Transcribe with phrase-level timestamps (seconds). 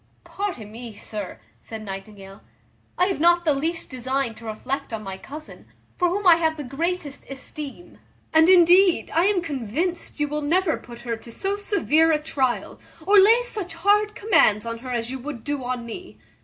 [0.23, 2.41] "Pardon, me, sir," said Nightingale,
[2.97, 6.57] "I have not the least design to reflect on my cousin, for whom I have
[6.57, 7.99] the greatest esteem;
[8.33, 12.79] and indeed I am convinced you will never put her to so severe a tryal,
[13.05, 16.17] or lay such hard commands on her as you would do on me.